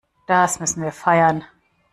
Das 0.25 0.59
müssen 0.59 0.81
wir 0.81 0.91
feiern. 0.91 1.43